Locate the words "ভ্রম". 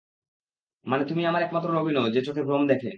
2.43-2.63